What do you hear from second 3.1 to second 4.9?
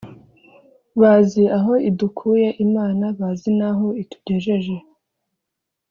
bazi naho itugejeje